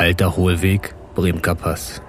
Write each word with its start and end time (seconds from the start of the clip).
Alter 0.00 0.34
Hohlweg, 0.34 0.94
Bremker 1.14 1.54
Pass. 1.54 2.00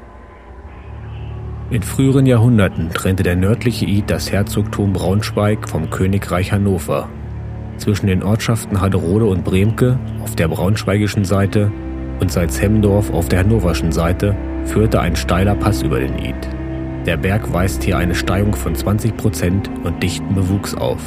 In 1.71 1.83
früheren 1.83 2.25
Jahrhunderten 2.25 2.89
trennte 2.91 3.21
der 3.21 3.35
nördliche 3.35 3.83
Id 3.83 4.09
das 4.09 4.31
Herzogtum 4.31 4.93
Braunschweig 4.93 5.67
vom 5.67 5.89
Königreich 5.89 6.53
Hannover. 6.53 7.09
Zwischen 7.75 8.07
den 8.07 8.23
Ortschaften 8.23 8.79
Haderode 8.79 9.25
und 9.25 9.43
Bremke 9.43 9.99
auf 10.23 10.37
der 10.37 10.47
braunschweigischen 10.47 11.25
Seite 11.25 11.69
und 12.21 12.31
Salzhemdorf 12.31 13.11
auf 13.11 13.27
der 13.27 13.39
hannoverschen 13.39 13.91
Seite 13.91 14.37
führte 14.63 15.01
ein 15.01 15.17
steiler 15.17 15.55
Pass 15.55 15.81
über 15.81 15.99
den 15.99 16.17
Id. 16.17 16.47
Der 17.05 17.17
Berg 17.17 17.51
weist 17.51 17.83
hier 17.83 17.97
eine 17.97 18.15
Steigung 18.15 18.55
von 18.55 18.73
20 18.73 19.17
Prozent 19.17 19.69
und 19.83 20.01
dichten 20.01 20.33
Bewuchs 20.33 20.73
auf. 20.75 21.01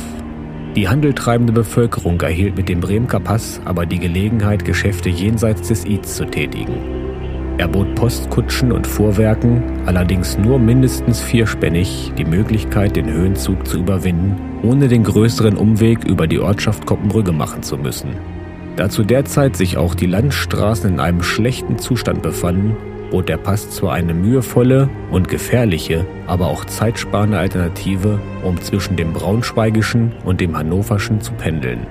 Die 0.77 0.88
handeltreibende 0.88 1.52
Bevölkerung 1.52 2.20
erhielt 2.20 2.56
mit 2.56 2.69
dem 2.69 2.80
Bremker 2.80 3.20
Pass 3.20 3.60
aber 3.64 3.87
die 3.87 4.01
Gelegenheit, 4.01 4.64
Geschäfte 4.64 5.09
jenseits 5.09 5.69
des 5.69 5.84
Ids 5.84 6.16
zu 6.16 6.24
tätigen. 6.24 6.74
Er 7.59 7.69
bot 7.69 7.95
Postkutschen 7.95 8.73
und 8.73 8.84
Fuhrwerken, 8.84 9.62
allerdings 9.87 10.37
nur 10.37 10.59
mindestens 10.59 11.20
vierspännig, 11.20 12.12
die 12.19 12.24
Möglichkeit, 12.24 12.97
den 12.97 13.09
Höhenzug 13.09 13.64
zu 13.69 13.78
überwinden, 13.78 14.37
ohne 14.64 14.88
den 14.88 15.05
größeren 15.05 15.56
Umweg 15.56 16.02
über 16.05 16.27
die 16.27 16.41
Ortschaft 16.41 16.84
Koppenbrügge 16.84 17.30
machen 17.30 17.62
zu 17.62 17.78
müssen. 17.78 18.16
Da 18.75 18.88
zu 18.88 19.05
der 19.05 19.25
Zeit 19.25 19.56
sich 19.56 19.77
auch 19.77 19.95
die 19.95 20.06
Landstraßen 20.06 20.91
in 20.91 20.98
einem 20.98 21.22
schlechten 21.22 21.78
Zustand 21.78 22.22
befanden, 22.22 22.77
bot 23.14 23.28
der 23.28 23.36
Pass 23.36 23.70
zwar 23.70 23.92
eine 23.92 24.12
mühevolle 24.12 24.91
und 25.12 25.28
gefährliche, 25.28 26.05
aber 26.27 26.48
auch 26.48 26.64
zeitsparende 26.64 27.38
Alternative, 27.38 28.18
um 28.42 28.60
zwischen 28.60 28.96
dem 28.96 29.12
Braunschweigischen 29.12 30.10
und 30.24 30.41
dem 30.41 30.59
Hannoverschen 30.59 31.20
zu 31.20 31.32
pendeln. 31.34 31.86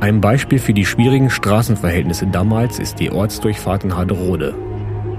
Ein 0.00 0.20
Beispiel 0.20 0.58
für 0.58 0.74
die 0.74 0.84
schwierigen 0.84 1.30
Straßenverhältnisse 1.30 2.26
damals 2.26 2.78
ist 2.78 3.00
die 3.00 3.10
Ortsdurchfahrt 3.10 3.84
in 3.84 3.96
Haderode. 3.96 4.54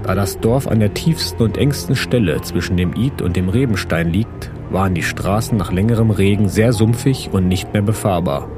Da 0.04 0.14
das 0.14 0.38
Dorf 0.38 0.68
an 0.68 0.78
der 0.78 0.94
tiefsten 0.94 1.42
und 1.42 1.58
engsten 1.58 1.96
Stelle 1.96 2.40
zwischen 2.42 2.76
dem 2.76 2.92
Id 2.94 3.20
und 3.20 3.34
dem 3.34 3.48
Rebenstein 3.48 4.08
liegt, 4.08 4.52
waren 4.70 4.94
die 4.94 5.02
Straßen 5.02 5.58
nach 5.58 5.72
längerem 5.72 6.12
Regen 6.12 6.48
sehr 6.48 6.72
sumpfig 6.72 7.30
und 7.32 7.48
nicht 7.48 7.72
mehr 7.72 7.82
befahrbar. 7.82 8.48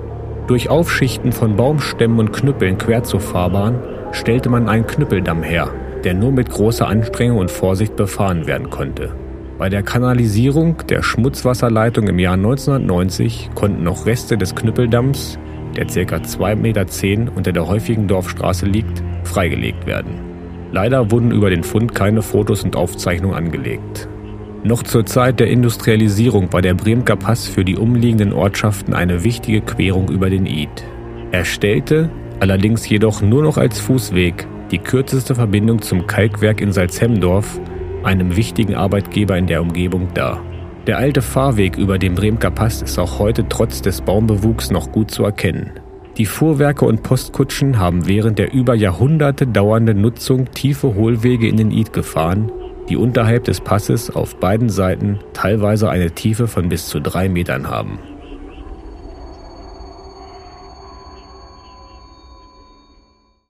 Durch 0.47 0.69
Aufschichten 0.69 1.33
von 1.33 1.57
Baumstämmen 1.57 2.19
und 2.19 2.35
Knüppeln 2.35 2.77
quer 2.77 3.03
zur 3.03 3.21
Fahrbahn 3.21 3.81
stellte 4.13 4.51
man 4.51 4.69
einen 4.69 4.87
Knüppeldamm 4.87 5.43
her, 5.43 5.73
der 6.05 6.15
nur 6.15 6.33
mit 6.33 6.51
großer 6.51 6.87
Anstrengung 6.87 7.39
und 7.39 7.51
Vorsicht 7.51 7.97
befahren 7.97 8.47
werden 8.47 8.71
konnte. 8.71 9.15
Bei 9.59 9.69
der 9.69 9.83
Kanalisierung 9.83 10.79
der 10.89 11.03
Schmutzwasserleitung 11.03 12.09
im 12.09 12.19
Jahr 12.19 12.35
1990 12.35 13.51
konnten 13.55 13.85
noch 13.85 14.07
Reste 14.07 14.37
des 14.37 14.55
Knüppeldamms, 14.55 15.39
der 15.77 15.87
ca. 15.87 16.17
2,10 16.17 16.57
Meter 16.57 17.33
unter 17.37 17.53
der 17.53 17.69
häufigen 17.69 18.09
Dorfstraße 18.09 18.67
liegt, 18.67 19.03
freigelegt 19.25 19.87
werden. 19.87 20.15
Leider 20.73 21.11
wurden 21.11 21.31
über 21.31 21.51
den 21.51 21.63
Fund 21.63 21.95
keine 21.95 22.23
Fotos 22.23 22.65
und 22.65 22.77
Aufzeichnungen 22.77 23.37
angelegt. 23.37 24.09
Noch 24.65 24.83
zur 24.85 25.05
Zeit 25.05 25.41
der 25.41 25.49
Industrialisierung 25.49 26.53
war 26.53 26.63
der 26.63 26.75
Bremker 26.75 27.17
Pass 27.17 27.49
für 27.49 27.65
die 27.65 27.77
umliegenden 27.77 28.33
Ortschaften 28.33 28.95
eine 28.95 29.25
wichtige 29.25 29.61
Querung 29.61 30.09
über 30.09 30.31
den 30.31 30.47
Id. 30.47 30.71
Er 31.31 31.45
stellte, 31.45 32.11
allerdings 32.41 32.89
jedoch 32.89 33.23
nur 33.23 33.43
noch 33.43 33.59
als 33.59 33.81
Fußweg, 33.81 34.47
die 34.73 34.79
kürzeste 34.79 35.35
Verbindung 35.35 35.83
zum 35.83 36.07
Kalkwerk 36.07 36.61
in 36.61 36.73
Salzhemdorf, 36.73 37.61
einem 38.03 38.35
wichtigen 38.37 38.75
Arbeitgeber 38.75 39.37
in 39.37 39.47
der 39.47 39.61
Umgebung, 39.61 40.09
dar. 40.15 40.43
Der 40.87 40.99
alte 40.99 41.23
Fahrweg 41.23 41.77
über 41.77 41.99
den 41.99 42.17
Bremker 42.17 42.51
Pass 42.51 42.83
ist 42.83 42.99
auch 42.99 43.21
heute 43.21 43.47
trotz 43.49 43.83
des 43.83 44.01
Baumbewuchs 44.01 44.71
noch 44.71 44.91
gut 44.91 45.11
zu 45.11 45.23
erkennen. 45.23 45.71
Die 46.17 46.27
Fuhrwerke 46.27 46.85
und 46.85 47.03
Postkutschen 47.03 47.79
haben 47.79 48.09
während 48.09 48.39
der 48.39 48.53
über 48.53 48.75
Jahrhunderte 48.75 49.47
dauernden 49.47 50.01
Nutzung 50.01 50.51
tiefe 50.51 50.95
Hohlwege 50.95 51.47
in 51.49 51.57
den 51.57 51.71
Id 51.71 51.93
gefahren, 51.93 52.51
die 52.89 52.97
unterhalb 52.97 53.45
des 53.45 53.61
Passes 53.61 54.11
auf 54.11 54.37
beiden 54.37 54.69
Seiten 54.69 55.21
teilweise 55.33 55.89
eine 55.89 56.11
Tiefe 56.11 56.49
von 56.49 56.69
bis 56.69 56.89
zu 56.89 57.01
drei 57.01 57.29
Metern 57.29 57.71
haben. 57.71 57.99